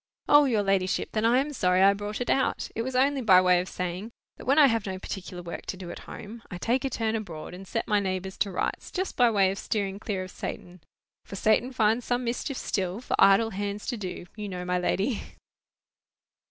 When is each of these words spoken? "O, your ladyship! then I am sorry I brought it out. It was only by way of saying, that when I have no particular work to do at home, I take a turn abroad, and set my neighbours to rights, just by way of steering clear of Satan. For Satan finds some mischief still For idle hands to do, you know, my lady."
"O, 0.27 0.45
your 0.45 0.63
ladyship! 0.63 1.11
then 1.11 1.25
I 1.25 1.37
am 1.37 1.53
sorry 1.53 1.83
I 1.83 1.93
brought 1.93 2.21
it 2.21 2.29
out. 2.31 2.69
It 2.73 2.81
was 2.81 2.95
only 2.95 3.21
by 3.21 3.39
way 3.39 3.59
of 3.61 3.69
saying, 3.69 4.09
that 4.37 4.45
when 4.45 4.57
I 4.57 4.65
have 4.65 4.87
no 4.87 4.97
particular 4.97 5.43
work 5.43 5.67
to 5.67 5.77
do 5.77 5.91
at 5.91 5.99
home, 6.09 6.41
I 6.49 6.57
take 6.57 6.83
a 6.83 6.89
turn 6.89 7.13
abroad, 7.13 7.53
and 7.53 7.67
set 7.67 7.87
my 7.87 7.99
neighbours 7.99 8.35
to 8.39 8.49
rights, 8.49 8.89
just 8.89 9.15
by 9.15 9.29
way 9.29 9.51
of 9.51 9.59
steering 9.59 9.99
clear 9.99 10.23
of 10.23 10.31
Satan. 10.31 10.81
For 11.23 11.35
Satan 11.35 11.71
finds 11.71 12.05
some 12.07 12.23
mischief 12.23 12.57
still 12.57 12.99
For 12.99 13.15
idle 13.19 13.51
hands 13.51 13.85
to 13.85 13.95
do, 13.95 14.25
you 14.35 14.49
know, 14.49 14.65
my 14.65 14.79
lady." 14.79 15.21